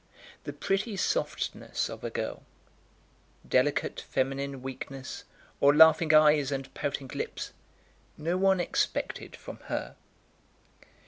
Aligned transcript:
The 0.45 0.51
pretty 0.53 0.97
softness 0.97 1.87
of 1.87 2.03
a 2.03 2.09
girl, 2.09 2.41
delicate 3.47 4.01
feminine 4.09 4.63
weakness, 4.63 5.25
or 5.59 5.75
laughing 5.75 6.11
eyes 6.11 6.51
and 6.51 6.73
pouting 6.73 7.11
lips, 7.13 7.51
no 8.17 8.35
one 8.35 8.59
expected 8.59 9.35
from 9.35 9.57
her. 9.65 9.95